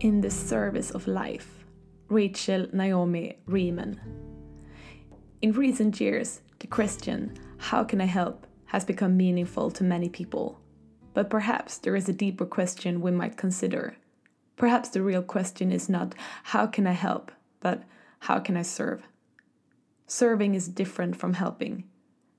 [0.00, 1.64] In the Service of Life,
[2.08, 4.00] Rachel Naomi Riemann.
[5.42, 8.46] In recent years, the question, How can I help?
[8.66, 10.60] has become meaningful to many people.
[11.14, 13.96] But perhaps there is a deeper question we might consider.
[14.56, 17.32] Perhaps the real question is not, How can I help?
[17.60, 17.82] but
[18.20, 19.02] How can I serve?
[20.06, 21.84] Serving is different from helping.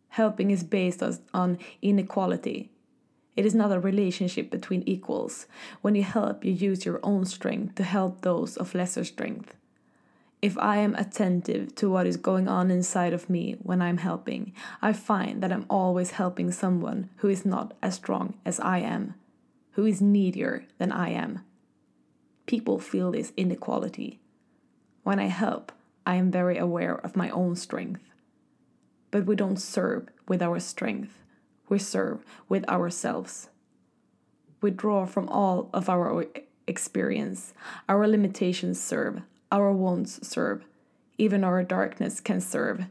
[0.09, 1.03] Helping is based
[1.33, 2.71] on inequality.
[3.39, 5.47] It is not a relationship between equals.
[5.81, 9.55] When you help, you use your own strength to help those of lesser strength.
[10.41, 14.51] If I am attentive to what is going on inside of me when I'm helping,
[14.81, 19.15] I find that I'm always helping someone who is not as strong as I am,
[19.71, 21.39] who is needier than I am.
[22.45, 24.19] People feel this inequality.
[25.03, 25.71] When I help,
[26.05, 28.03] I am very aware of my own strength.
[29.11, 31.13] But we don't serve with our strength,
[31.69, 33.49] we serve with ourselves.
[34.61, 36.25] We draw from all of our
[36.67, 37.53] experience.
[37.87, 40.65] Our limitations serve, our wounds serve,
[41.17, 42.85] even our darkness can serve.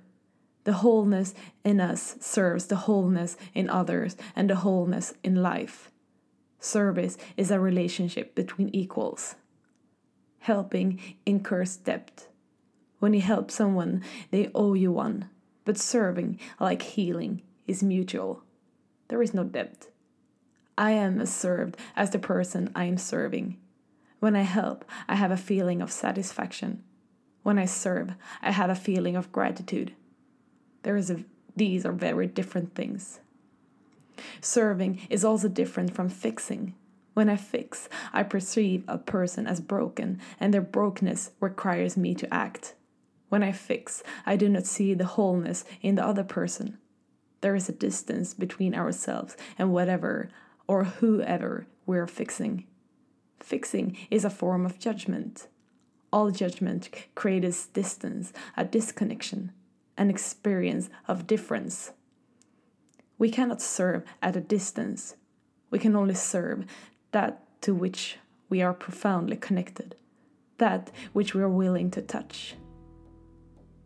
[0.64, 1.34] The wholeness
[1.64, 5.90] in us serves the wholeness in others and the wholeness in life.
[6.60, 9.36] Service is a relationship between equals.
[10.40, 12.28] Helping incurs debt.
[12.98, 15.30] When you help someone, they owe you one.
[15.64, 18.42] But serving, like healing, is mutual.
[19.08, 19.88] There is no debt.
[20.76, 23.58] I am as served as the person I am serving.
[24.20, 26.84] When I help, I have a feeling of satisfaction.
[27.42, 29.94] When I serve, I have a feeling of gratitude.
[30.82, 31.24] There is a,
[31.56, 33.20] these are very different things.
[34.40, 36.74] Serving is also different from fixing.
[37.14, 42.32] When I fix, I perceive a person as broken, and their brokenness requires me to
[42.32, 42.74] act.
[43.28, 46.78] When I fix, I do not see the wholeness in the other person.
[47.40, 50.28] There is a distance between ourselves and whatever
[50.66, 52.64] or whoever we're fixing.
[53.40, 55.46] Fixing is a form of judgment.
[56.12, 59.52] All judgment creates distance, a disconnection,
[59.96, 61.92] an experience of difference.
[63.18, 65.16] We cannot serve at a distance.
[65.70, 66.64] We can only serve
[67.12, 69.96] that to which we are profoundly connected,
[70.58, 72.54] that which we are willing to touch.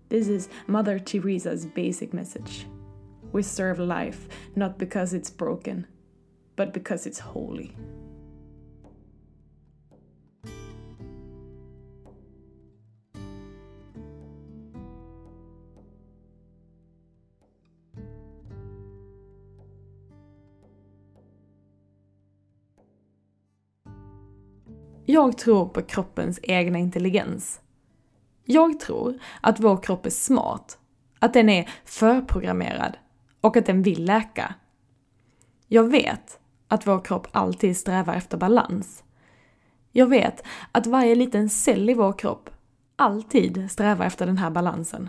[0.09, 2.67] This is Mother Teresa's basic message.
[3.33, 5.87] We serve life not because it's broken,
[6.57, 7.71] but because it's holy.
[25.07, 27.61] Jag tror på kroppens egna intelligens.
[28.45, 30.79] Jag tror att vår kropp är smart,
[31.19, 32.97] att den är förprogrammerad
[33.43, 34.55] och att den vill läka.
[35.69, 39.05] Jag vet att vår kropp alltid strävar efter balans.
[39.93, 42.51] Jag vet att varje liten cell i vår kropp
[42.97, 45.09] alltid strävar efter den här balansen.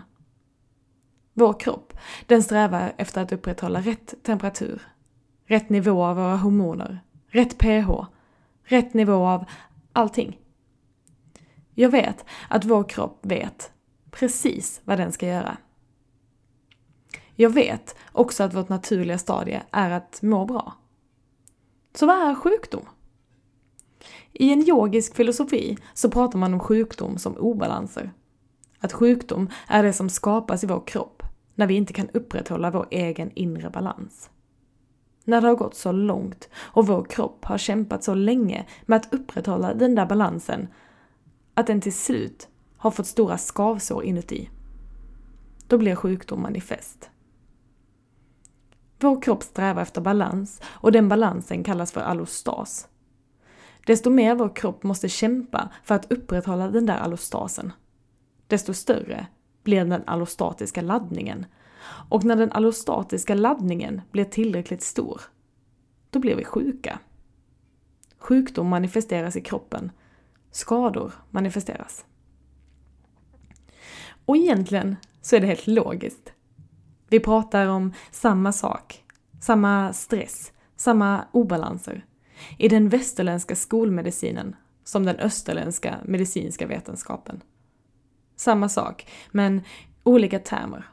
[1.32, 1.92] Vår kropp,
[2.26, 4.82] den strävar efter att upprätthålla rätt temperatur,
[5.46, 7.90] rätt nivå av våra hormoner, rätt pH,
[8.62, 9.44] rätt nivå av
[9.92, 10.38] allting.
[11.74, 13.72] Jag vet att vår kropp vet
[14.10, 15.56] precis vad den ska göra.
[17.36, 20.72] Jag vet också att vårt naturliga stadie är att må bra.
[21.94, 22.84] Så vad är sjukdom?
[24.32, 28.12] I en yogisk filosofi så pratar man om sjukdom som obalanser.
[28.80, 31.22] Att sjukdom är det som skapas i vår kropp
[31.54, 34.30] när vi inte kan upprätthålla vår egen inre balans.
[35.24, 39.14] När det har gått så långt och vår kropp har kämpat så länge med att
[39.14, 40.68] upprätthålla den där balansen
[41.54, 44.50] att den till slut har fått stora skavsår inuti.
[45.68, 47.10] Då blir sjukdom manifest.
[49.04, 52.88] Vår kropp strävar efter balans och den balansen kallas för allostas.
[53.86, 57.72] Desto mer vår kropp måste kämpa för att upprätthålla den där allostasen,
[58.46, 59.26] desto större
[59.62, 61.46] blir den allostatiska laddningen.
[62.08, 65.20] Och när den allostatiska laddningen blir tillräckligt stor,
[66.10, 66.98] då blir vi sjuka.
[68.18, 69.92] Sjukdom manifesteras i kroppen,
[70.50, 72.04] skador manifesteras.
[74.26, 76.33] Och egentligen så är det helt logiskt.
[77.14, 79.04] Vi pratar om samma sak,
[79.40, 82.06] samma stress, samma obalanser
[82.58, 87.40] i den västerländska skolmedicinen som den österländska medicinska vetenskapen.
[88.36, 89.62] Samma sak, men
[90.02, 90.88] olika termer.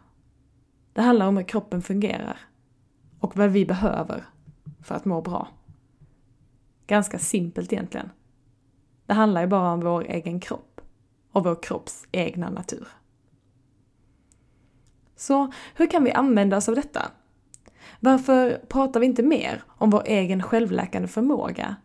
[0.94, 2.38] Det handlar om hur kroppen fungerar
[3.20, 4.26] och vad vi behöver
[4.84, 5.48] för att må bra.
[6.88, 8.10] Ganska simpelt egentligen.
[9.06, 10.82] Det handlar ju bara om vår egen kropp
[11.32, 12.88] och vår kropps egna natur.
[15.22, 17.12] Så hur kan vi använda oss av detta?
[18.00, 21.76] Varför pratar vi inte mer om vår egen självläkande förmåga?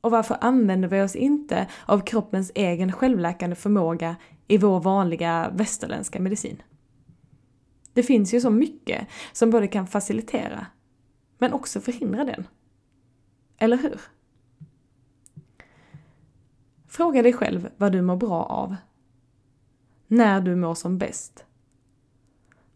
[0.00, 4.16] Och varför använder vi oss inte av kroppens egen självläkande förmåga
[4.48, 6.62] i vår vanliga västerländska medicin?
[7.92, 10.66] Det finns ju så mycket som både kan facilitera,
[11.38, 12.46] men också förhindra den.
[13.58, 14.00] Eller hur?
[16.88, 18.76] Fråga dig själv vad du mår bra av.
[20.06, 21.44] När du mår som bäst.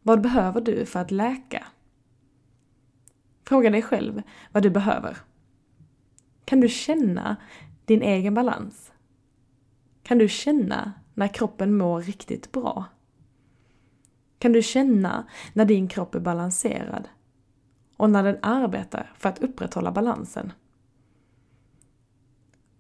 [0.03, 1.67] Vad behöver du för att läka?
[3.45, 4.23] Fråga dig själv
[4.53, 5.17] vad du behöver.
[6.45, 7.37] Kan du känna
[7.85, 8.93] din egen balans?
[10.03, 12.85] Kan du känna när kroppen mår riktigt bra?
[14.39, 17.09] Kan du känna när din kropp är balanserad?
[17.97, 20.53] Och när den arbetar för att upprätthålla balansen?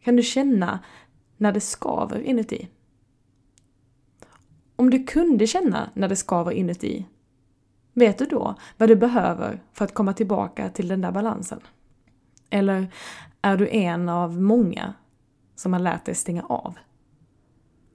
[0.00, 0.80] Kan du känna
[1.36, 2.68] när det skaver inuti?
[4.76, 7.06] Om du kunde känna när det skaver inuti,
[7.92, 11.60] vet du då vad du behöver för att komma tillbaka till den där balansen?
[12.50, 12.92] Eller
[13.42, 14.94] är du en av många
[15.54, 16.78] som har lärt dig stänga av?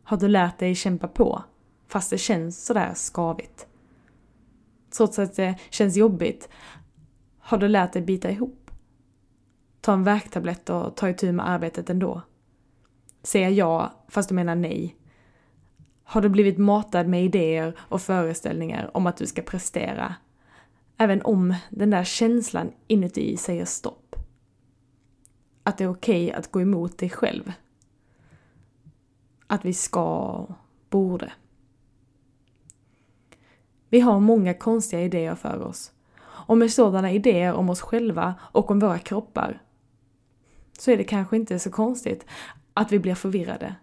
[0.04, 1.44] Har du lärt dig kämpa på
[1.88, 3.68] fast det känns sådär skavigt?
[4.98, 6.50] Trots att det känns jobbigt
[7.40, 8.72] har du lärt dig bita ihop?
[9.82, 12.22] Ta en värktablett och ta itu med arbetet ändå?
[13.24, 14.97] Säga ja fast du menar nej?
[16.10, 20.16] Har du blivit matad med idéer och föreställningar om att du ska prestera?
[20.98, 24.16] Även om den där känslan inuti säger stopp.
[25.64, 27.54] Att det är okej okay att gå emot dig själv.
[29.48, 30.48] Att vi ska,
[30.90, 31.32] borde.
[33.90, 35.92] Vi har många konstiga idéer för oss.
[36.24, 39.62] Och med sådana idéer om oss själva och om våra kroppar
[40.80, 42.26] så är det kanske inte så konstigt
[42.74, 43.76] att vi blir förvirrade.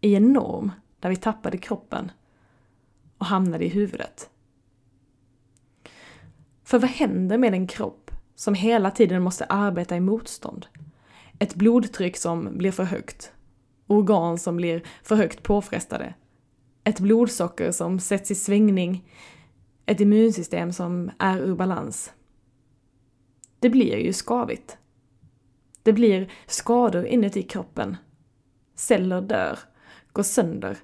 [0.00, 0.72] I en norm
[1.04, 2.10] där vi tappade kroppen
[3.18, 4.30] och hamnade i huvudet.
[6.62, 10.66] För vad händer med en kropp som hela tiden måste arbeta i motstånd?
[11.38, 13.32] Ett blodtryck som blir för högt,
[13.86, 16.14] organ som blir för högt påfrestade,
[16.84, 19.10] ett blodsocker som sätts i svängning,
[19.86, 22.12] ett immunsystem som är ur balans.
[23.60, 24.78] Det blir ju skavigt.
[25.82, 27.96] Det blir skador inuti kroppen.
[28.74, 29.58] Celler dör,
[30.12, 30.78] går sönder,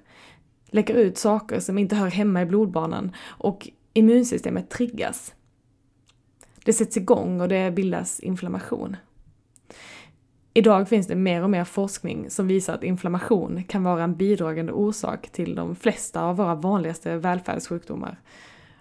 [0.71, 5.33] läcker ut saker som inte hör hemma i blodbanan och immunsystemet triggas.
[6.65, 8.95] Det sätts igång och det bildas inflammation.
[10.53, 14.71] Idag finns det mer och mer forskning som visar att inflammation kan vara en bidragande
[14.71, 18.19] orsak till de flesta av våra vanligaste välfärdssjukdomar.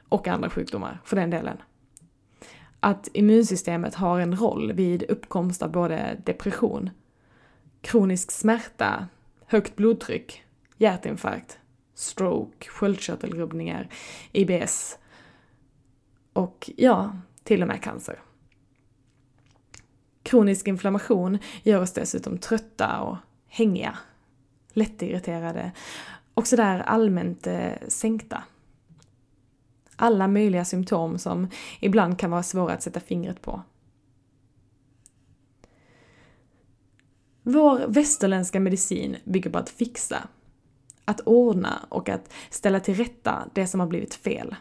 [0.08, 1.56] Och andra sjukdomar, för den delen.
[2.80, 6.90] Att immunsystemet har en roll vid uppkomst av både depression,
[7.80, 9.08] kronisk smärta,
[9.46, 10.42] högt blodtryck,
[10.76, 11.59] hjärtinfarkt,
[12.00, 13.88] stroke, sköldkörtelrubbningar,
[14.32, 14.98] IBS
[16.32, 18.22] och ja, till och med cancer.
[20.22, 23.16] Kronisk inflammation gör oss dessutom trötta och
[23.46, 23.98] hängiga,
[24.72, 25.72] lättirriterade
[26.34, 28.44] och sådär allmänt eh, sänkta.
[29.96, 31.48] Alla möjliga symptom som
[31.80, 33.62] ibland kan vara svåra att sätta fingret på.
[37.42, 40.28] Vår västerländska medicin bygger på att fixa,
[41.04, 44.56] att ordna och att ställa till rätta det som har blivit fel.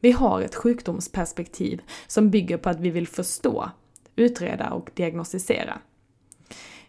[0.00, 3.70] Vi har ett sjukdomsperspektiv som bygger på att vi vill förstå
[4.16, 5.78] utreda och diagnostisera.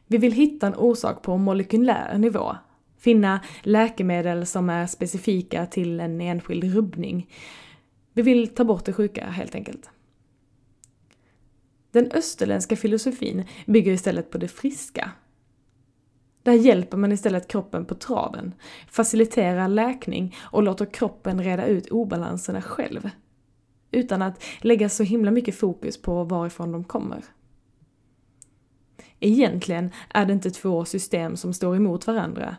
[0.07, 2.55] Vi vill hitta en orsak på molekylär nivå,
[2.97, 7.29] finna läkemedel som är specifika till en enskild rubbning.
[8.13, 9.89] Vi vill ta bort det sjuka helt enkelt.
[11.91, 15.12] Den österländska filosofin bygger istället på det friska.
[16.45, 18.53] Där hjälper man istället kroppen på traven,
[18.87, 23.09] faciliterar läkning och låter kroppen reda ut obalanserna själv
[23.91, 27.23] utan att lägga så himla mycket fokus på varifrån de kommer.
[29.19, 32.55] Egentligen är det inte två system som står emot varandra.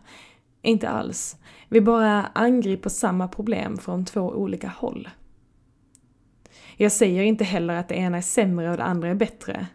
[0.63, 1.37] Inte alls.
[1.69, 5.09] Vi bara angriper samma problem från två olika håll.
[6.77, 9.67] Jag säger inte heller att det ena är sämre och det andra är bättre.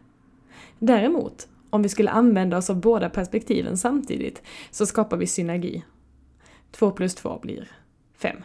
[0.79, 5.83] Däremot, om vi skulle använda oss av båda perspektiven samtidigt så skapar vi synergi.
[6.71, 7.71] Två plus två blir
[8.13, 8.37] fem.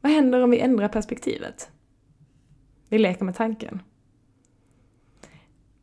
[0.00, 1.70] Vad händer om vi ändrar perspektivet?
[2.88, 3.82] Vi leker med tanken.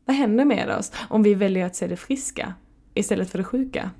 [0.05, 2.53] Vad händer med oss om vi väljer att se det friska
[2.93, 3.91] istället för det sjuka?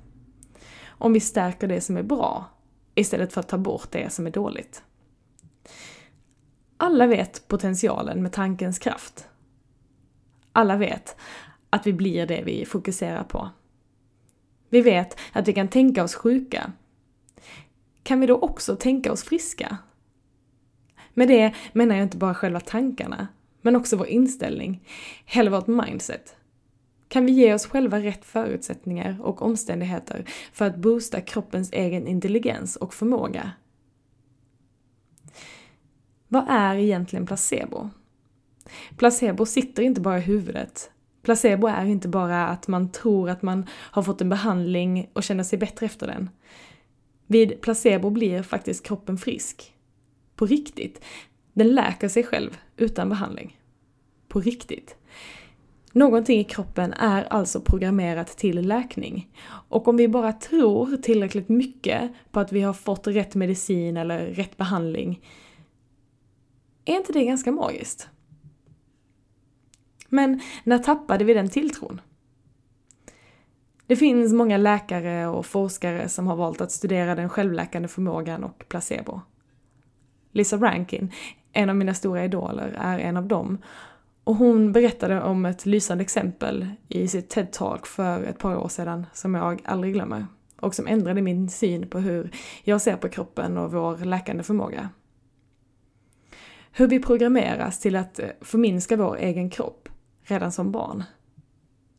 [0.86, 2.44] Om vi stärker det som är bra
[2.94, 4.82] istället för att ta bort det som är dåligt?
[6.76, 9.28] Alla vet potentialen med tankens kraft.
[10.52, 11.16] Alla vet
[11.70, 13.50] att vi blir det vi fokuserar på.
[14.68, 16.72] Vi vet att vi kan tänka oss sjuka.
[18.02, 19.78] Kan vi då också tänka oss friska?
[21.14, 23.28] Med det menar jag inte bara själva tankarna,
[23.62, 24.84] men också vår inställning,
[25.24, 26.36] hela vårt mindset.
[27.08, 32.76] Kan vi ge oss själva rätt förutsättningar och omständigheter för att boosta kroppens egen intelligens
[32.76, 33.52] och förmåga?
[36.28, 37.90] Vad är egentligen placebo?
[38.96, 40.90] Placebo sitter inte bara i huvudet.
[41.22, 45.44] Placebo är inte bara att man tror att man har fått en behandling och känner
[45.44, 46.30] sig bättre efter den.
[47.26, 49.74] Vid placebo blir faktiskt kroppen frisk.
[50.36, 51.04] På riktigt.
[51.52, 53.58] Den läker sig själv utan behandling.
[54.28, 54.96] På riktigt.
[55.92, 59.28] Någonting i kroppen är alltså programmerat till läkning.
[59.68, 64.26] Och om vi bara tror tillräckligt mycket på att vi har fått rätt medicin eller
[64.26, 65.20] rätt behandling,
[66.84, 68.08] är inte det ganska magiskt?
[70.08, 72.00] Men när tappade vi den tilltron?
[73.86, 78.64] Det finns många läkare och forskare som har valt att studera den självläkande förmågan och
[78.68, 79.20] placebo.
[80.32, 81.12] Lisa Rankin,
[81.52, 83.58] en av mina stora idoler, är en av dem.
[84.24, 89.06] Och hon berättade om ett lysande exempel i sitt TED-talk för ett par år sedan
[89.12, 90.26] som jag aldrig glömmer.
[90.60, 92.30] Och som ändrade min syn på hur
[92.62, 94.88] jag ser på kroppen och vår läkande förmåga.
[96.72, 99.88] Hur vi programmeras till att förminska vår egen kropp
[100.30, 101.04] redan som barn.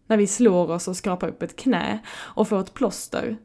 [0.08, 3.38] När vi slår oss och skrapar upp ett knä och får ett plåster.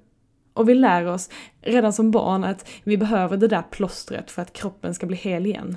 [0.52, 4.52] Och vi lär oss redan som barn att vi behöver det där plåstret för att
[4.52, 5.76] kroppen ska bli hel igen.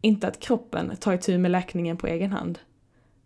[0.00, 2.58] Inte att kroppen tar itu med läkningen på egen hand.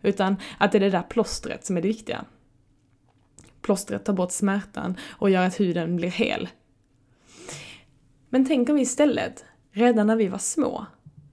[0.03, 2.25] Utan att det är det där plåstret som är det viktiga.
[3.63, 6.49] Plåstret tar bort smärtan och gör att huden blir hel.
[8.29, 10.87] Men tänk om vi istället, redan när vi var små,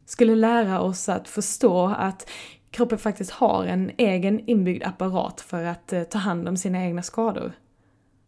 [0.05, 2.29] skulle lära oss att förstå att
[2.71, 7.03] kroppen faktiskt har en egen inbyggd apparat för att eh, ta hand om sina egna
[7.03, 7.51] skador.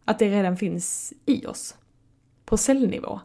[0.04, 1.76] Att det redan finns i oss.
[2.44, 3.20] På cellnivå.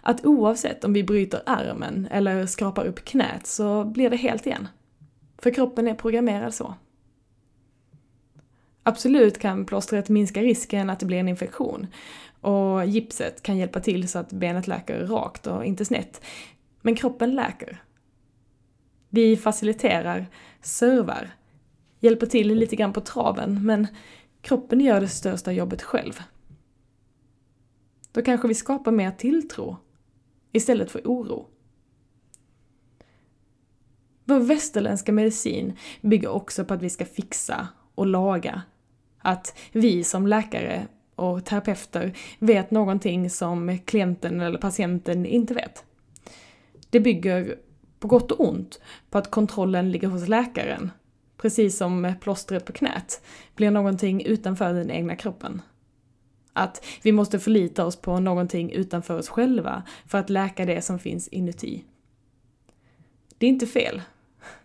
[0.00, 4.68] Att oavsett om vi bryter armen eller skrapar upp knät så blir det helt igen.
[5.38, 6.74] För kroppen är programmerad så.
[8.82, 11.86] Absolut kan plåstret minska risken att det blir en infektion
[12.40, 16.24] och gipset kan hjälpa till så att benet läker rakt och inte snett.
[16.82, 17.82] Men kroppen läker.
[19.10, 20.26] Vi faciliterar,
[20.60, 21.30] servar,
[22.00, 23.86] hjälper till lite grann på traven, men
[24.40, 26.20] kroppen gör det största jobbet själv.
[28.12, 29.76] Då kanske vi skapar mer tilltro
[30.52, 31.46] istället för oro.
[34.24, 38.62] Vår västerländska medicin bygger också på att vi ska fixa och laga.
[39.18, 45.84] Att vi som läkare och terapeuter vet någonting som klienten eller patienten inte vet.
[46.90, 47.58] Det bygger
[48.00, 48.80] på gott och ont,
[49.10, 50.90] på att kontrollen ligger hos läkaren.
[51.36, 53.22] Precis som plåstret på knät
[53.54, 55.62] blir någonting utanför den egna kroppen.
[56.52, 60.98] Att vi måste förlita oss på någonting utanför oss själva för att läka det som
[60.98, 61.84] finns inuti.
[63.38, 64.02] Det är inte fel.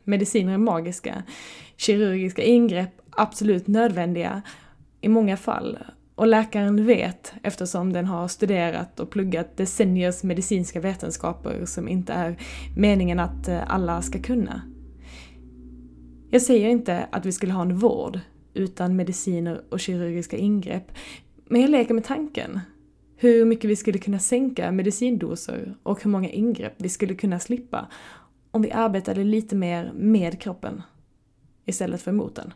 [0.04, 1.24] Mediciner är magiska.
[1.78, 4.42] Kirurgiska ingrepp absolut nödvändiga
[5.02, 5.78] i många fall
[6.16, 12.38] och läkaren vet, eftersom den har studerat och pluggat decenniers medicinska vetenskaper som inte är
[12.78, 14.62] meningen att eh, alla ska kunna.
[16.30, 18.20] Jag säger inte att vi skulle ha en vård
[18.54, 20.92] utan mediciner och kirurgiska ingrepp,
[21.46, 22.60] men jag leker med tanken.
[23.18, 27.88] Hur mycket vi skulle kunna sänka medicindoser och hur många ingrepp vi skulle kunna slippa
[28.52, 30.82] om vi arbetade lite mer med kroppen
[31.66, 32.54] istället för mot den.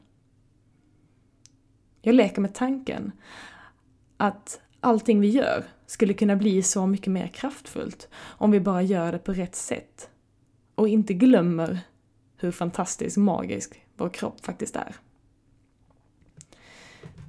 [2.02, 3.12] Jag leker med tanken
[4.18, 9.12] att allting vi gör skulle kunna bli så mycket mer kraftfullt om vi bara gör
[9.12, 10.10] det på rätt sätt.
[10.76, 11.80] Och inte glömmer
[12.38, 14.96] hur fantastiskt magisk vår kropp faktiskt är.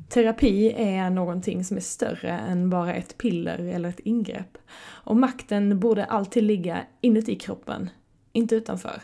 [0.08, 4.58] Terapi är någonting som är större än bara ett piller eller ett ingrepp.
[4.82, 7.90] Och makten borde alltid ligga inuti kroppen,
[8.32, 9.02] inte utanför.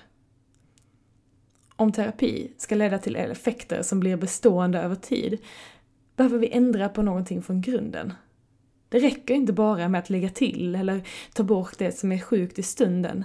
[1.76, 5.38] Om terapi ska leda till effekter som blir bestående över tid
[6.16, 8.12] behöver vi ändra på någonting från grunden.
[8.88, 12.58] Det räcker inte bara med att lägga till eller ta bort det som är sjukt
[12.58, 13.24] i stunden.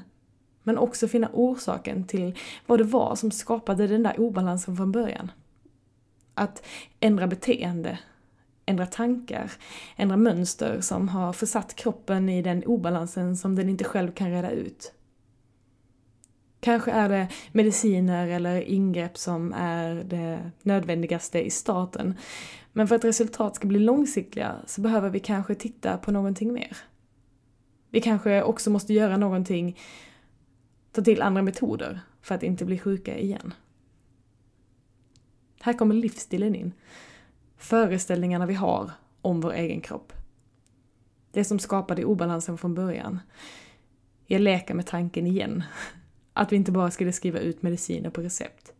[0.63, 5.31] Men också finna orsaken till vad det var som skapade den där obalansen från början.
[6.33, 6.65] Att
[6.99, 7.99] ändra beteende,
[8.65, 9.51] ändra tankar,
[9.95, 14.51] ändra mönster som har försatt kroppen i den obalansen som den inte själv kan reda
[14.51, 14.93] ut.
[16.61, 22.17] Kanske är det mediciner eller ingrepp som är det nödvändigaste i starten.
[22.73, 26.77] Men för att resultat ska bli långsiktiga så behöver vi kanske titta på någonting mer.
[27.89, 29.79] Vi kanske också måste göra någonting,
[30.91, 33.53] ta till andra metoder för att inte bli sjuka igen.
[35.61, 36.73] Här kommer livsstilen in.
[37.57, 38.91] Föreställningarna vi har
[39.21, 40.13] om vår egen kropp.
[41.31, 43.19] Det som skapade obalansen från början.
[44.25, 45.63] Jag leker med tanken igen
[46.33, 48.73] att vi inte bara skulle skriva ut mediciner på recept.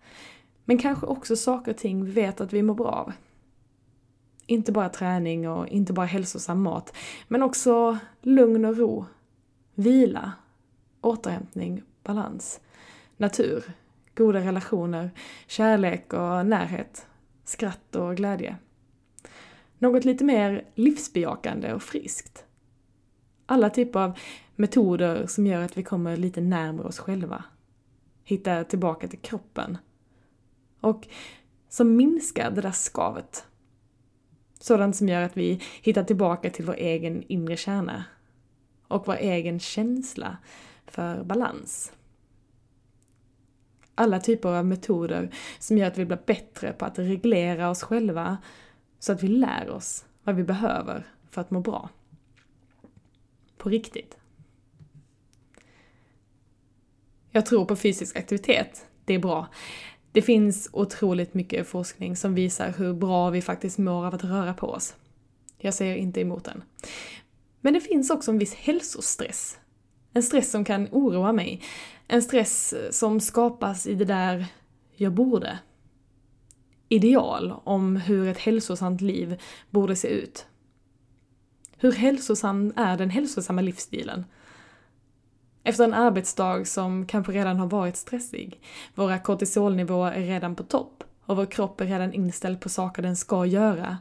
[0.65, 3.13] Men kanske också saker och ting vi vet att vi mår bra av.
[4.45, 9.05] Inte bara träning och inte bara hälsosam mat, men också lugn och ro,
[9.75, 10.31] vila,
[11.01, 12.59] återhämtning, balans,
[13.17, 13.63] natur,
[14.15, 15.11] goda relationer,
[15.47, 17.07] kärlek och närhet,
[17.43, 18.57] skratt och glädje.
[19.77, 22.45] Något lite mer livsbejakande och friskt.
[23.51, 24.19] Alla typer av
[24.55, 27.43] metoder som gör att vi kommer lite närmare oss själva.
[28.23, 29.77] Hittar tillbaka till kroppen.
[30.81, 31.07] Och
[31.69, 33.45] som minskar det där skavet.
[34.59, 38.03] Sådant som gör att vi hittar tillbaka till vår egen inre kärna.
[38.87, 40.37] Och vår egen känsla
[40.85, 41.93] för balans.
[43.95, 48.37] Alla typer av metoder som gör att vi blir bättre på att reglera oss själva
[48.99, 51.89] så att vi lär oss vad vi behöver för att må bra.
[53.61, 54.17] På riktigt.
[57.31, 58.85] Jag tror på fysisk aktivitet.
[59.05, 59.47] Det är bra.
[60.11, 64.53] Det finns otroligt mycket forskning som visar hur bra vi faktiskt mår av att röra
[64.53, 64.95] på oss.
[65.57, 66.63] Jag säger inte emot den.
[67.61, 69.59] Men det finns också en viss hälsostress.
[70.13, 71.61] En stress som kan oroa mig.
[72.07, 74.45] En stress som skapas i det där
[74.95, 75.59] jag borde.
[76.89, 80.47] Ideal om hur ett hälsosamt liv borde se ut.
[81.81, 84.25] Hur hälsosam är den hälsosamma livsstilen?
[85.63, 88.59] Efter en arbetsdag som kanske redan har varit stressig,
[88.95, 93.15] våra kortisolnivåer är redan på topp och vår kropp är redan inställd på saker den
[93.15, 93.97] ska göra.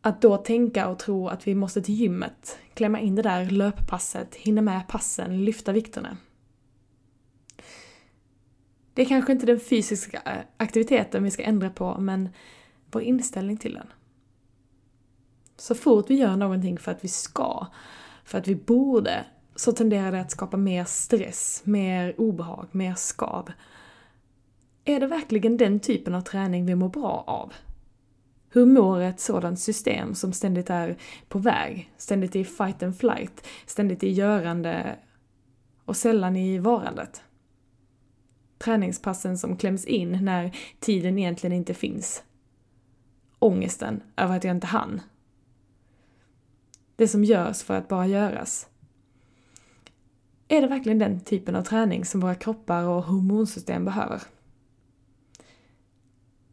[0.00, 4.34] Att då tänka och tro att vi måste till gymmet, klämma in det där löppasset,
[4.34, 6.16] hinna med passen, lyfta vikterna.
[8.94, 12.28] Det är kanske inte den fysiska eh, aktiviteten vi ska ändra på, men
[12.90, 13.86] vår inställning till den.
[15.60, 17.66] Så fort vi gör någonting för att vi ska,
[18.24, 19.24] för att vi borde,
[19.56, 23.52] så tenderar det att skapa mer stress, mer obehag, mer skav.
[24.84, 27.52] Är det verkligen den typen av träning vi mår bra av?
[28.50, 30.96] Hur mår ett sådant system som ständigt är
[31.28, 34.96] på väg, ständigt i fight and flight, ständigt i görande
[35.84, 37.22] och sällan i varandet?
[38.58, 42.22] Träningspassen som kläms in när tiden egentligen inte finns.
[43.38, 45.00] Ångesten över att jag inte hann.
[47.00, 48.68] Det som görs för att bara göras.
[50.48, 54.22] Är det verkligen den typen av träning som våra kroppar och hormonsystem behöver?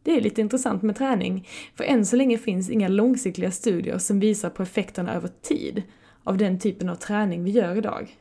[0.02, 4.20] Det är lite intressant med träning, för än så länge finns inga långsiktiga studier som
[4.20, 5.82] visar på effekterna över tid
[6.24, 8.16] av den typen av träning vi gör idag.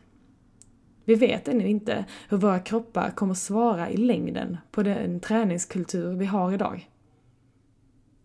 [1.06, 6.26] Vi vet ännu inte hur våra kroppar kommer svara i längden på den träningskultur vi
[6.26, 6.90] har idag.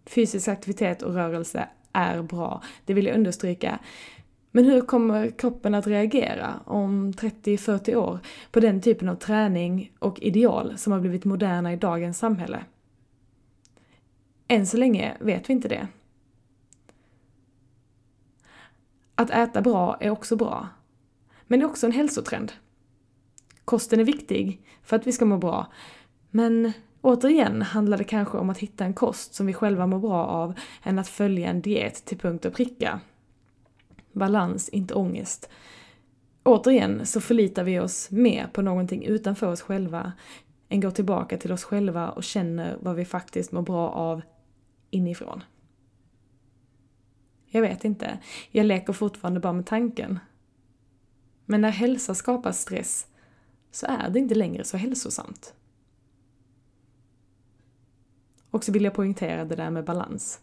[0.06, 3.78] Fysisk aktivitet och rörelse är bra, det vill jag understryka.
[4.50, 8.18] Men hur kommer kroppen att reagera om 30-40 år
[8.50, 12.64] på den typen av träning och ideal som har blivit moderna i dagens samhälle?
[14.48, 15.88] Än så länge vet vi inte det.
[19.14, 20.68] Att äta bra är också bra.
[21.46, 22.52] Men det är också en hälsotrend.
[23.64, 25.66] Kosten är viktig för att vi ska må bra,
[26.30, 26.72] men
[27.02, 30.54] återigen handlar det kanske om att hitta en kost som vi själva mår bra av
[30.82, 33.00] än att följa en diet till punkt och pricka.
[34.12, 35.48] Balans, inte ångest.
[36.42, 40.12] Återigen så förlitar vi oss mer på någonting utanför oss själva
[40.68, 44.22] än går tillbaka till oss själva och känner vad vi faktiskt mår bra av
[44.90, 45.44] inifrån.
[47.46, 48.18] Jag vet inte,
[48.50, 50.18] jag leker fortfarande bara med tanken.
[51.46, 53.06] Men när hälsa skapar stress
[53.70, 55.54] så är det inte längre så hälsosamt.
[58.52, 60.40] Och så vill jag poängtera det där med balans.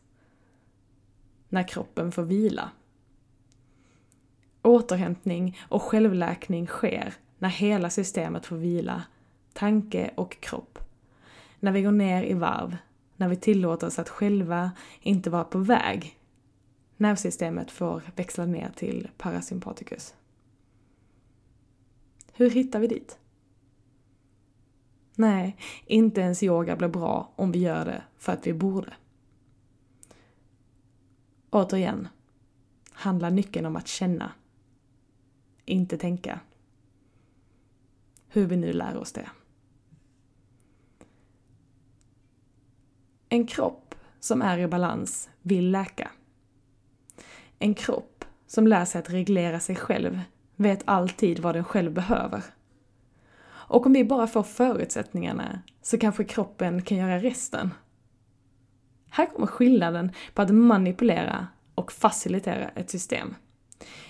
[1.50, 2.72] När kroppen får vila.
[4.62, 9.04] Återhämtning och självläkning sker när hela systemet får vila,
[9.54, 10.80] tanke och kropp.
[11.60, 12.78] När vi går ner i varv,
[13.16, 16.18] när vi tillåter oss att själva inte vara på väg.
[16.98, 20.14] Nervsystemet får växla ner till parasympaticus.
[22.34, 23.18] Hur hittar vi dit?
[25.20, 28.94] Nej, inte ens yoga blir bra om vi gör det för att vi borde.
[31.50, 32.08] Återigen,
[32.92, 34.32] handlar nyckeln om att känna,
[35.66, 36.40] inte tänka.
[38.28, 39.30] Hur vi nu lär oss det.
[43.30, 46.12] En kropp som är i balans vill läka.
[47.58, 50.20] En kropp som lär sig att reglera sig själv
[50.56, 52.44] vet alltid vad den själv behöver.
[53.70, 57.74] Och om vi bara får förutsättningarna så kanske kroppen kan göra resten.
[59.10, 63.36] Här kommer skillnaden på att manipulera och facilitera ett system.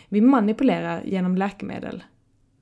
[0.10, 2.04] Vi manipulerar genom läkemedel,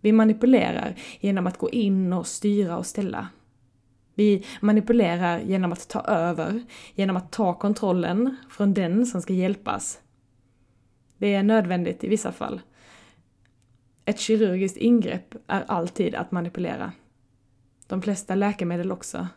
[0.02, 3.28] Vi manipulerar genom att gå in och styra och ställa.
[4.16, 6.64] Vi manipulerar genom att ta över,
[6.96, 10.02] genom att ta kontrollen från den som ska hjälpas.
[11.18, 12.62] Det är nödvändigt i vissa fall.
[14.08, 16.92] Ett kirurgiskt ingrepp är alltid att manipulera.
[17.88, 19.28] De flesta läkemedel också.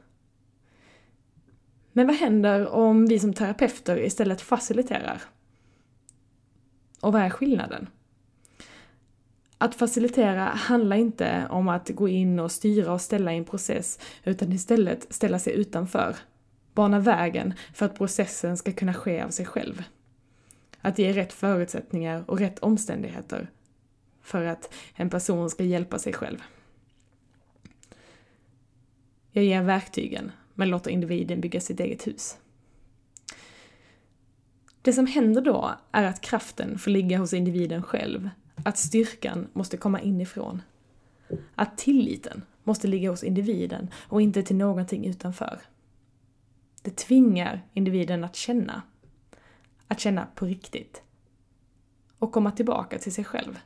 [1.92, 5.22] Men vad händer om vi som terapeuter istället faciliterar?
[7.00, 7.88] Och vad är skillnaden?
[9.58, 13.98] Att facilitera handlar inte om att gå in och styra och ställa i en process,
[14.24, 16.16] utan istället ställa sig utanför.
[16.74, 19.82] Bana vägen för att processen ska kunna ske av sig själv.
[20.80, 23.50] Att ge rätt förutsättningar och rätt omständigheter
[24.30, 26.38] för att en person ska hjälpa sig själv.
[29.32, 32.38] Jag ger verktygen, men låter individen bygga sitt eget hus.
[34.82, 38.30] Det som händer då är att kraften får ligga hos individen själv,
[38.64, 40.62] att styrkan måste komma inifrån.
[41.54, 45.60] Att tilliten måste ligga hos individen och inte till någonting utanför.
[46.82, 48.82] Det tvingar individen att känna.
[49.88, 51.02] Att känna på riktigt.
[52.18, 53.58] Och komma tillbaka till sig själv.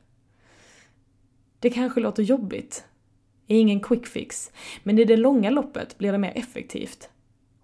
[1.64, 2.84] Det kanske låter jobbigt.
[3.46, 4.52] Är ingen quick fix.
[4.82, 7.08] Men i det långa loppet blir det mer effektivt.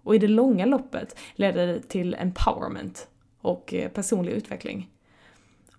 [0.03, 3.07] Och i det långa loppet leder det till empowerment
[3.41, 4.89] och eh, personlig utveckling.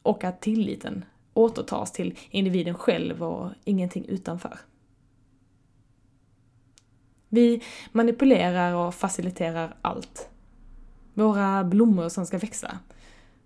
[0.02, 1.04] Och att tilliten
[1.34, 4.58] återtas till individen själv och ingenting utanför.
[7.28, 10.28] Vi manipulerar och faciliterar allt.
[11.14, 12.78] Våra blommor som ska växa.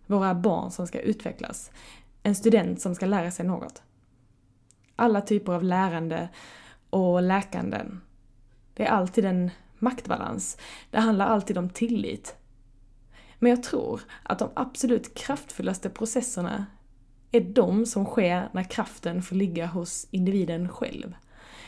[0.07, 1.71] Våra barn som ska utvecklas.
[2.23, 3.83] En student som ska lära sig något.
[4.97, 6.29] Alla typer av lärande
[6.91, 8.01] och läkanden.
[8.75, 10.59] Det är alltid en maktbalans.
[10.91, 12.37] Det handlar alltid om tillit.
[13.39, 16.67] Men jag tror att de absolut kraftfullaste processerna
[17.33, 21.15] är de som sker när kraften får ligga hos individen själv.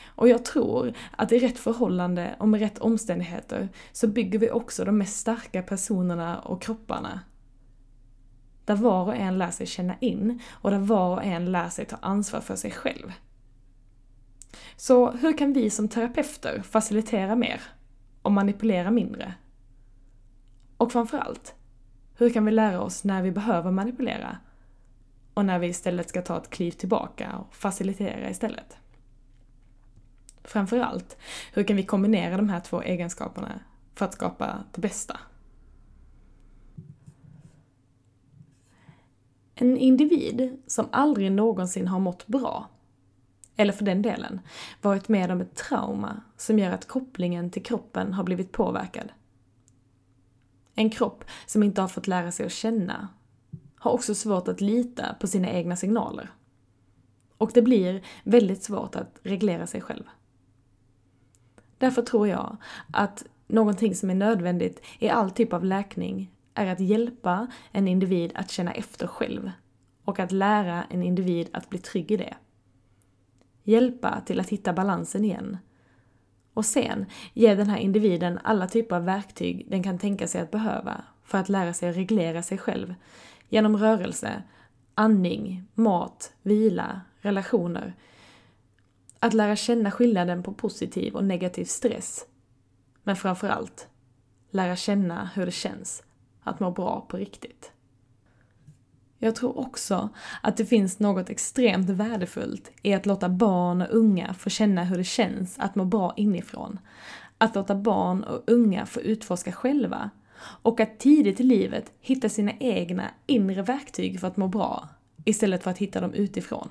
[0.06, 4.84] Och jag tror att i rätt förhållande och med rätt omständigheter så bygger vi också
[4.84, 7.20] de mest starka personerna och kropparna.
[8.68, 11.84] Där var och en lär sig känna in och där var och en lär sig
[11.84, 13.12] ta ansvar för sig själv.
[14.76, 17.60] Så hur kan vi som terapeuter facilitera mer
[18.22, 19.34] och manipulera mindre?
[20.76, 21.54] Och framförallt,
[22.14, 24.38] hur kan vi lära oss när vi behöver manipulera
[25.34, 28.78] och när vi istället ska ta ett kliv tillbaka och facilitera istället?
[30.44, 31.16] Framförallt,
[31.52, 33.60] hur kan vi kombinera de här två egenskaperna
[33.94, 35.18] för att skapa det bästa?
[39.60, 42.68] En individ som aldrig någonsin har mått bra,
[43.56, 44.40] eller för den delen,
[44.82, 49.12] varit med om ett trauma som gör att kopplingen till kroppen har blivit påverkad.
[50.74, 53.08] En kropp som inte har fått lära sig att känna
[53.76, 56.30] har också svårt att lita på sina egna signaler.
[57.38, 60.04] Och det blir väldigt svårt att reglera sig själv.
[61.78, 62.56] Därför tror jag
[62.92, 68.32] att någonting som är nödvändigt i all typ av läkning är att hjälpa en individ
[68.34, 69.50] att känna efter själv
[70.04, 72.36] och att lära en individ att bli trygg i det.
[73.64, 75.58] Hjälpa till att hitta balansen igen.
[76.54, 80.50] Och sen ge den här individen alla typer av verktyg den kan tänka sig att
[80.50, 82.94] behöva för att lära sig att reglera sig själv
[83.48, 84.42] genom rörelse,
[84.94, 87.94] andning, mat, vila, relationer,
[89.18, 92.26] att lära känna skillnaden på positiv och negativ stress.
[93.02, 93.88] Men framförallt,
[94.50, 96.02] lära känna hur det känns
[96.48, 97.72] att må bra på riktigt.
[99.18, 100.08] Jag tror också
[100.42, 104.96] att det finns något extremt värdefullt i att låta barn och unga få känna hur
[104.96, 106.78] det känns att må bra inifrån.
[107.38, 110.10] Att låta barn och unga få utforska själva.
[110.62, 114.88] Och att tidigt i livet hitta sina egna inre verktyg för att må bra,
[115.24, 116.68] istället för att hitta dem utifrån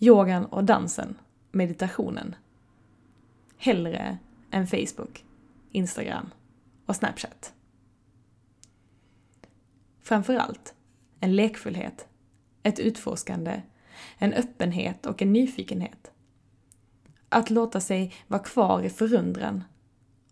[0.00, 1.14] yogan och dansen,
[1.52, 2.34] meditationen.
[3.56, 4.18] Hellre
[4.50, 5.24] än Facebook,
[5.70, 6.30] Instagram
[6.86, 7.52] och Snapchat.
[10.02, 10.74] Framförallt
[11.20, 12.08] en lekfullhet,
[12.62, 13.62] ett utforskande,
[14.18, 16.10] en öppenhet och en nyfikenhet.
[17.28, 19.64] Att låta sig vara kvar i förundran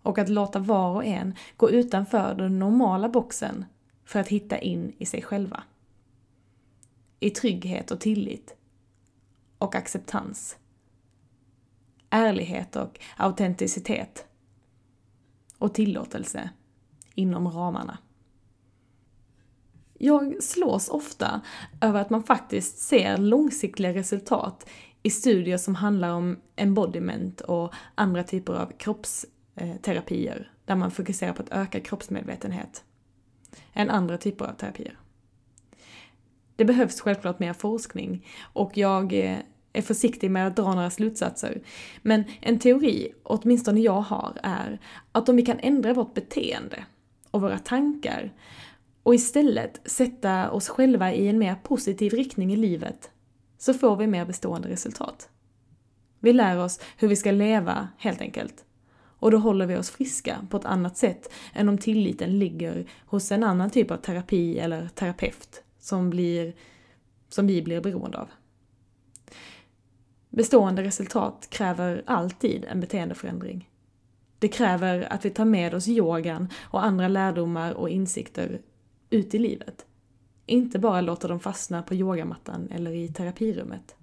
[0.02, 3.64] och att låta var och en gå utanför den normala boxen
[4.04, 5.62] för att hitta in i sig själva.
[7.20, 8.56] I trygghet och tillit
[9.58, 10.56] och acceptans.
[12.10, 14.26] Ärlighet och autenticitet.
[15.58, 16.50] Och tillåtelse
[17.14, 17.98] inom ramarna.
[19.98, 21.40] Jag slås ofta
[21.80, 24.68] över att man faktiskt ser långsiktiga resultat
[25.02, 31.42] i studier som handlar om embodiment och andra typer av kroppsterapier, där man fokuserar på
[31.42, 32.84] att öka kroppsmedvetenhet,
[33.72, 34.98] än andra typer av terapier.
[36.56, 39.38] Det behövs självklart mer forskning och jag eh,
[39.72, 41.60] är försiktig med att dra några slutsatser.
[42.02, 44.80] Men en teori, åtminstone jag har, är
[45.12, 46.84] att om vi kan ändra vårt beteende
[47.30, 48.32] och våra tankar
[49.08, 53.10] och istället sätta oss själva i en mer positiv riktning i livet
[53.58, 55.28] så får vi mer bestående resultat.
[56.20, 58.64] Vi lär oss hur vi ska leva, helt enkelt.
[58.94, 63.32] Och då håller vi oss friska på ett annat sätt än om tilliten ligger hos
[63.32, 66.54] en annan typ av terapi eller terapeut som, blir,
[67.28, 68.28] som vi blir beroende av.
[70.30, 73.70] Bestående resultat kräver alltid en beteendeförändring.
[74.38, 78.60] Det kräver att vi tar med oss yogan och andra lärdomar och insikter
[79.10, 79.86] ut i livet.
[80.46, 83.94] Inte bara låta dem fastna på yogamattan eller i terapirummet.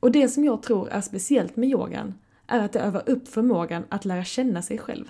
[0.00, 2.14] Och det som jag tror är speciellt med yogan
[2.46, 5.06] är att det övar upp förmågan att lära känna sig själv.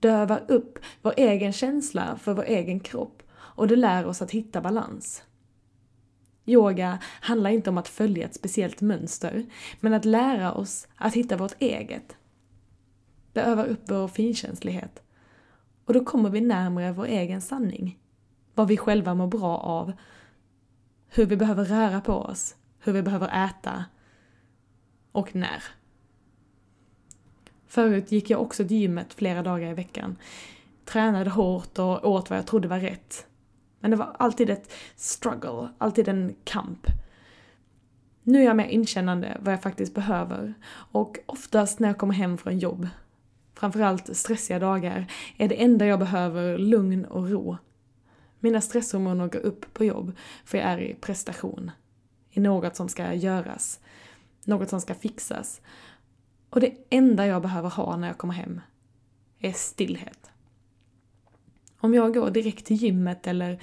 [0.00, 4.30] Det övar upp vår egen känsla för vår egen kropp och det lär oss att
[4.30, 5.22] hitta balans.
[6.46, 9.46] Yoga handlar inte om att följa ett speciellt mönster,
[9.80, 12.16] men att lära oss att hitta vårt eget.
[13.32, 15.02] Det övar upp vår finkänslighet.
[15.86, 17.98] Och då kommer vi närmare vår egen sanning.
[18.54, 19.92] Vad vi själva mår bra av,
[21.08, 23.84] hur vi behöver röra på oss, hur vi behöver äta
[25.12, 25.62] och när.
[27.66, 30.16] Förut gick jag också till gymmet flera dagar i veckan.
[30.84, 33.26] Tränade hårt och åt vad jag trodde var rätt.
[33.80, 36.86] Men det var alltid ett struggle, alltid en kamp.
[38.22, 40.54] Nu är jag mer inkännande vad jag faktiskt behöver
[40.92, 42.88] och oftast när jag kommer hem från jobb,
[43.56, 47.56] framförallt stressiga dagar, är det enda jag behöver lugn och ro.
[48.40, 50.12] Mina stresshormoner går upp på jobb
[50.44, 51.70] för jag är i prestation.
[52.30, 53.80] I något som ska göras.
[54.44, 55.60] Något som ska fixas.
[56.50, 58.60] Och det enda jag behöver ha när jag kommer hem
[59.38, 60.30] är stillhet.
[61.78, 63.62] Om jag går direkt till gymmet eller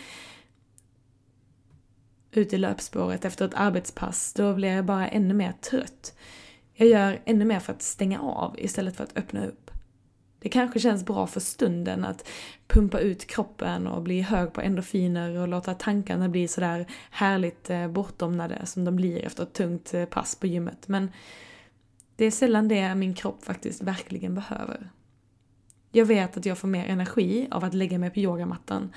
[2.31, 6.17] ut i löpspåret efter ett arbetspass, då blir jag bara ännu mer trött.
[6.73, 9.62] Jag gör ännu mer för att stänga av istället för att öppna upp.
[10.43, 12.27] Det kanske känns bra för stunden att
[12.67, 17.87] pumpa ut kroppen och bli hög på endorfiner och låta tankarna bli sådär härligt eh,
[17.87, 20.87] bortdomnade som de blir efter ett tungt eh, pass på gymmet.
[20.87, 21.11] Men
[22.15, 24.89] det är sällan det min kropp faktiskt verkligen behöver.
[25.91, 28.93] Jag vet att jag får mer energi av att lägga mig på yogamattan.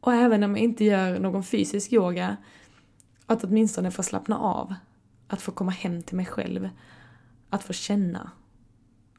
[0.00, 2.36] Och även om jag inte gör någon fysisk yoga,
[3.26, 4.74] att åtminstone få slappna av.
[5.28, 6.68] Att få komma hem till mig själv.
[7.50, 8.30] Att få känna.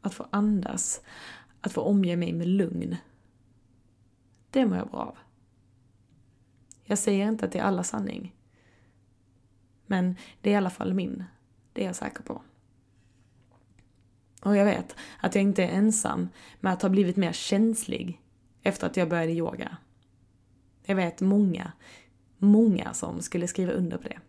[0.02, 1.02] Att få andas.
[1.66, 2.96] Att få omge mig med lugn.
[4.50, 5.18] Det mår jag bra av.
[6.84, 8.36] Jag säger inte att det är alla sanning.
[9.86, 11.24] Men det är i alla fall min.
[11.74, 12.42] Det är jag säker på.
[14.42, 18.22] Och jag vet att jag inte är ensam med att ha blivit mer känslig
[18.62, 19.78] efter att jag började yoga.
[20.84, 21.72] Jag vet många,
[22.38, 24.20] många som skulle skriva under på det.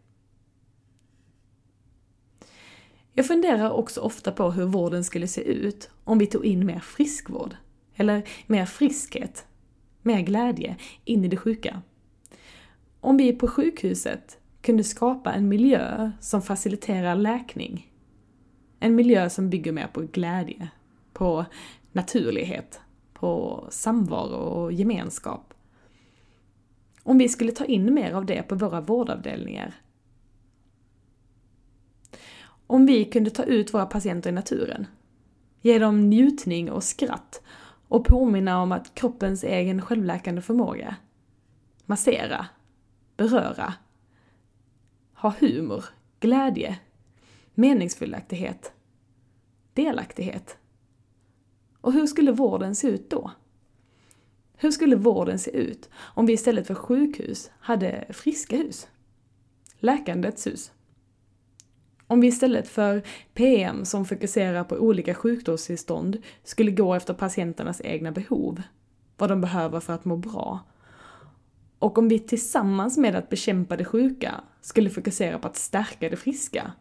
[3.17, 6.79] Jag funderar också ofta på hur vården skulle se ut om vi tog in mer
[6.79, 7.57] friskvård.
[7.95, 9.47] Eller mer friskhet,
[10.03, 11.83] mer glädje in i det sjuka.
[13.01, 17.93] Om vi på sjukhuset kunde skapa en miljö som faciliterar läkning
[18.81, 20.69] en miljö som bygger mer på glädje,
[21.13, 21.45] på
[21.93, 22.81] naturlighet,
[23.13, 25.55] på samvaro och gemenskap.
[27.03, 29.75] Om vi skulle ta in mer av det på våra vårdavdelningar.
[32.67, 34.87] Om vi kunde ta ut våra patienter i naturen.
[35.61, 37.43] Ge dem njutning och skratt
[37.89, 40.97] och påminna om att kroppens egen självläkande förmåga.
[41.87, 42.47] Massera.
[43.17, 43.75] Beröra.
[45.15, 45.85] Ha humor,
[46.21, 46.79] glädje,
[47.55, 48.73] meningsfullaktighet,
[49.75, 50.59] delaktighet.
[51.81, 53.31] Och hur skulle vården se ut då?
[54.57, 58.89] Hur skulle vården se ut om vi istället för sjukhus hade friska hus?
[59.79, 60.73] Läkandets hus.
[62.07, 63.03] Om vi istället för
[63.35, 68.63] PM som fokuserar på olika sjukdomstillstånd skulle gå efter patienternas egna behov,
[69.17, 70.61] vad de behöver för att må bra.
[71.79, 76.17] Och om vi tillsammans med att bekämpa det sjuka skulle fokusera på att stärka det
[76.17, 76.73] friska,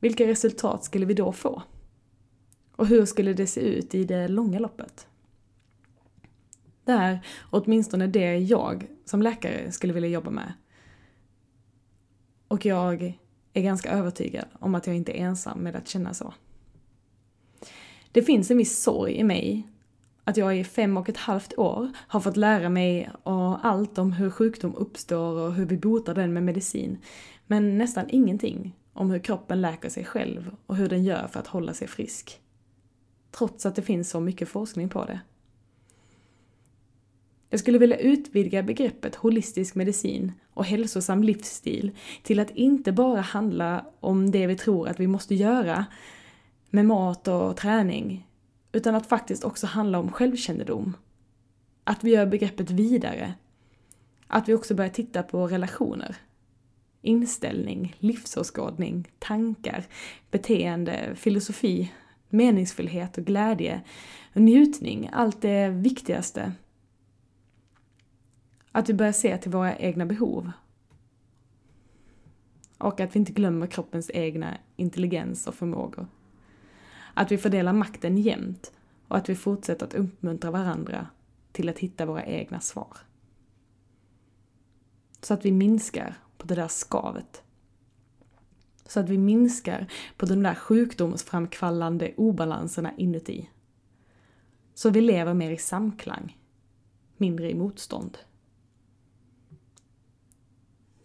[0.00, 1.62] vilka resultat skulle vi då få?
[2.76, 5.08] Och hur skulle det se ut i det långa loppet?
[6.84, 10.52] Det är åtminstone det jag som läkare skulle vilja jobba med.
[12.48, 13.18] Och jag
[13.56, 16.34] är ganska övertygad om att jag inte är ensam med att känna så.
[18.12, 19.68] Det finns en viss sorg i mig
[20.24, 23.10] att jag i fem och ett halvt år har fått lära mig
[23.62, 26.98] allt om hur sjukdom uppstår och hur vi botar den med medicin,
[27.46, 31.46] men nästan ingenting om hur kroppen läker sig själv och hur den gör för att
[31.46, 32.40] hålla sig frisk.
[33.30, 35.20] Trots att det finns så mycket forskning på det.
[37.56, 41.90] Jag skulle vilja utvidga begreppet holistisk medicin och hälsosam livsstil
[42.22, 45.86] till att inte bara handla om det vi tror att vi måste göra
[46.70, 48.28] med mat och träning,
[48.72, 50.96] utan att faktiskt också handla om självkännedom.
[51.84, 53.34] Att vi gör begreppet vidare.
[54.26, 56.16] Att vi också börjar titta på relationer.
[57.02, 59.84] Inställning, livsåskådning, tankar,
[60.30, 61.92] beteende, filosofi,
[62.28, 63.80] meningsfullhet och glädje,
[64.34, 66.52] njutning, allt det viktigaste
[68.76, 70.50] att vi börjar se till våra egna behov.
[72.78, 76.06] Och att vi inte glömmer kroppens egna intelligens och förmågor.
[77.14, 78.72] Att vi fördelar makten jämnt
[79.08, 81.06] och att vi fortsätter att uppmuntra varandra
[81.52, 82.96] till att hitta våra egna svar.
[85.20, 87.42] Så att vi minskar på det där skavet.
[88.86, 89.86] Så att vi minskar
[90.16, 93.50] på de där sjukdomsframkvallande obalanserna inuti.
[94.74, 96.38] Så vi lever mer i samklang,
[97.16, 98.18] mindre i motstånd.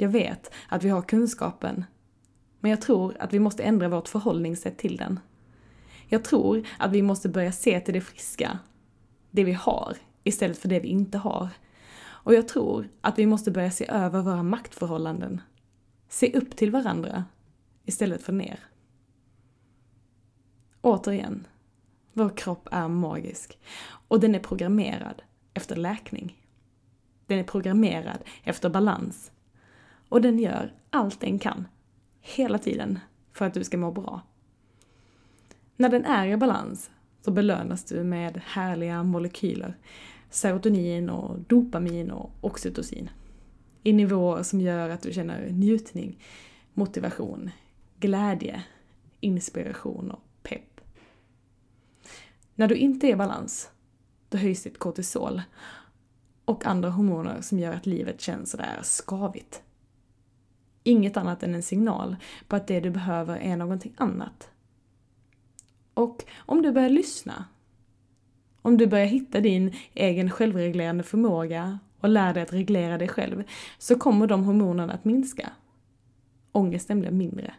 [0.01, 1.85] Jag vet att vi har kunskapen,
[2.59, 5.19] men jag tror att vi måste ändra vårt förhållningssätt till den.
[6.07, 8.59] Jag tror att vi måste börja se till det friska,
[9.31, 11.49] det vi har, istället för det vi inte har.
[12.01, 15.41] Och jag tror att vi måste börja se över våra maktförhållanden.
[16.09, 17.25] Se upp till varandra,
[17.85, 18.59] istället för ner.
[20.81, 21.47] Återigen,
[22.13, 23.59] vår kropp är magisk.
[24.07, 25.21] Och den är programmerad
[25.53, 26.45] efter läkning.
[27.25, 29.31] Den är programmerad efter balans,
[30.12, 31.67] och den gör allt den kan,
[32.21, 33.00] hela tiden,
[33.34, 34.21] för att du ska må bra.
[35.78, 39.78] När den är i balans så belönas du med härliga molekyler,
[40.30, 43.10] serotonin och dopamin och oxytocin.
[43.84, 46.19] I nivåer som gör att du känner njutning,
[46.74, 47.52] motivation,
[48.00, 48.63] glädje,
[49.19, 50.82] inspiration och pepp.
[52.56, 53.69] När du inte är i balans,
[54.30, 55.41] då höjs ditt kortisol
[56.45, 59.63] och andra hormoner som gör att livet känns sådär skavigt
[60.84, 62.15] inget annat än en signal
[62.48, 64.50] på att det du behöver är någonting annat.
[65.94, 67.46] Och om du börjar lyssna,
[68.62, 73.44] om du börjar hitta din egen självreglerande förmåga och lär dig att reglera dig själv,
[73.78, 75.52] så kommer de hormonerna att minska.
[76.52, 77.54] Ångesten blir mindre.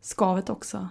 [0.00, 0.88] Skavet också.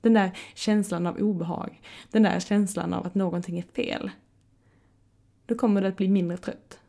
[0.00, 4.10] Den där känslan av obehag, den där känslan av att någonting är fel.
[5.46, 6.80] Då kommer du att bli mindre trött.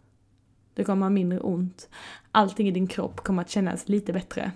[0.78, 1.90] Du kommer ha mindre ont.
[2.32, 4.52] Allting i din kropp kommer att kännas lite bättre.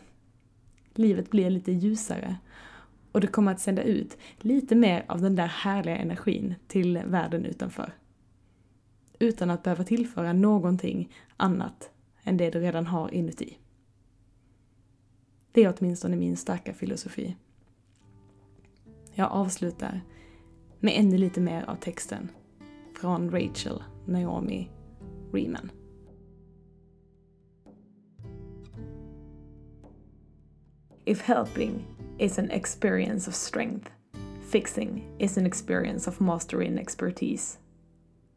[0.93, 2.37] Livet blir lite ljusare.
[3.11, 7.45] Och du kommer att sända ut lite mer av den där härliga energin till världen
[7.45, 7.93] utanför.
[9.19, 11.91] Utan att behöva tillföra någonting annat
[12.23, 13.57] än det du redan har inuti.
[15.51, 17.35] Det är åtminstone min starka filosofi.
[19.13, 20.01] Jag avslutar
[20.79, 22.29] med ännu lite mer av texten
[23.01, 24.69] från Rachel Naomi
[25.33, 25.71] Riemann.
[31.05, 31.87] If helping
[32.19, 33.89] is an experience of strength,
[34.41, 37.57] fixing is an experience of mastery and expertise.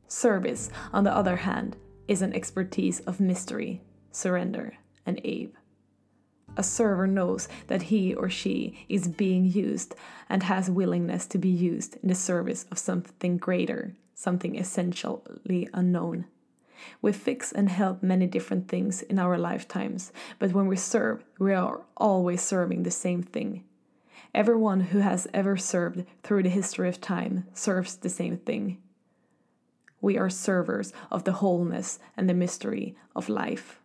[0.08, 1.76] Service, on the other hand,
[2.08, 5.48] is an expertise of mystery, surrender, and awe.
[6.56, 9.94] A server knows that he or she is being used
[10.30, 16.26] and has willingness to be used in the service of something greater, something essentially unknown.
[17.00, 21.54] We fix and help many different things in our lifetimes, but when we serve, we
[21.54, 23.64] are always serving the same thing.
[24.34, 28.78] Everyone who has ever served through the history of time serves the same thing.
[30.00, 33.80] We are servers of the wholeness and the mystery of life.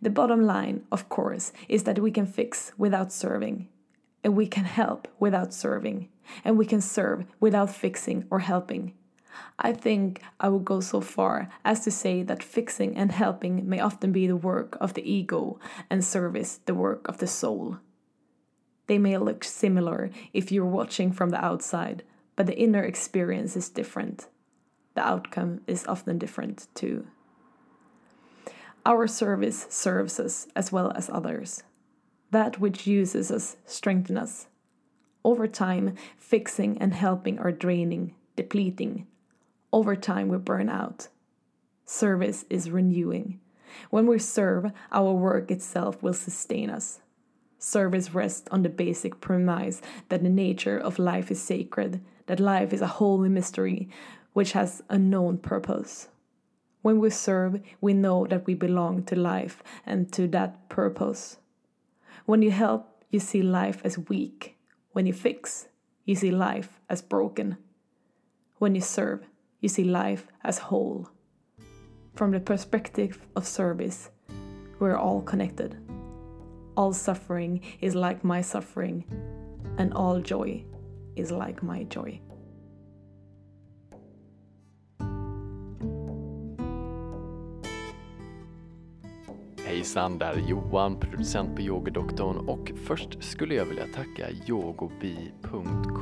[0.00, 3.68] The bottom line, of course, is that we can fix without serving,
[4.22, 6.08] and we can help without serving,
[6.44, 8.94] and we can serve without fixing or helping.
[9.58, 13.80] I think I would go so far as to say that fixing and helping may
[13.80, 15.58] often be the work of the ego
[15.88, 17.78] and service the work of the soul.
[18.86, 22.02] They may look similar if you're watching from the outside,
[22.36, 24.26] but the inner experience is different.
[24.94, 27.06] The outcome is often different too.
[28.86, 31.62] Our service serves us as well as others.
[32.30, 34.46] That which uses us strengthens us.
[35.24, 39.06] Over time, fixing and helping are draining, depleting,
[39.74, 41.08] over time we burn out.
[41.84, 43.40] Service is renewing.
[43.90, 47.00] When we serve, our work itself will sustain us.
[47.58, 52.72] Service rests on the basic premise that the nature of life is sacred, that life
[52.72, 53.88] is a holy mystery
[54.32, 56.06] which has a known purpose.
[56.82, 61.38] When we serve, we know that we belong to life and to that purpose.
[62.26, 64.56] When you help, you see life as weak.
[64.92, 65.66] When you fix,
[66.04, 67.56] you see life as broken.
[68.58, 69.26] When you serve,
[69.64, 71.08] you see life as whole.
[72.14, 74.10] From the perspective of service,
[74.78, 75.74] we're all connected.
[76.76, 79.04] All suffering is like my suffering,
[79.78, 80.64] and all joy
[81.16, 82.20] is like my joy.
[89.64, 95.93] Hejsan, där Johan, producent på Yogadoktorn och först skulle jag vilja tacka yogobi.com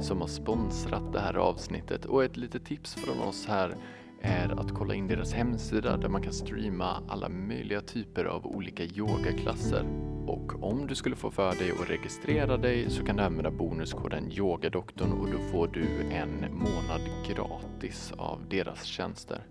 [0.00, 3.76] som har sponsrat det här avsnittet och ett litet tips från oss här
[4.20, 8.84] är att kolla in deras hemsida där man kan streama alla möjliga typer av olika
[8.84, 9.84] yogaklasser.
[10.26, 14.32] Och om du skulle få för dig att registrera dig så kan du använda bonuskoden
[14.32, 19.46] yogadoktorn och då får du en månad gratis av deras tjänster.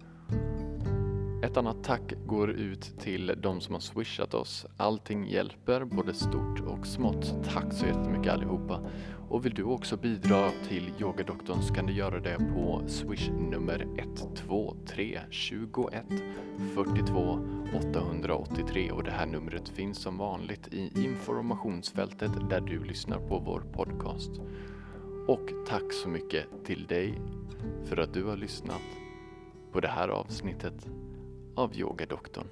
[1.44, 4.66] Ett annat tack går ut till de som har swishat oss.
[4.78, 7.36] Allting hjälper, både stort och smått.
[7.54, 8.80] Tack så jättemycket allihopa.
[9.30, 13.88] Och vill du också bidra till Yogadoktorn så kan du göra det på swish nummer
[13.98, 16.06] 123 21
[16.74, 17.40] 42
[17.78, 23.64] 883 och det här numret finns som vanligt i informationsfältet där du lyssnar på vår
[23.74, 24.32] podcast.
[25.28, 27.22] Och tack så mycket till dig
[27.86, 28.82] för att du har lyssnat
[29.72, 30.88] på det här avsnittet
[31.56, 32.47] av Yogadoktorn.